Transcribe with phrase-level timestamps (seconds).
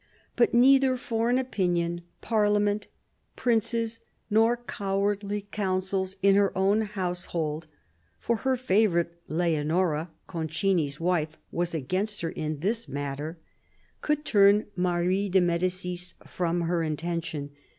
[0.35, 2.87] But neither foreign opinion, Parliament,
[3.35, 3.99] princes,
[4.31, 7.67] nor cowardly counsels in her own household—
[8.19, 13.37] for her favourite Leonora, Concini's wife, was against her in this matter—
[14.01, 17.51] could turn Marie de Medicis from her intention.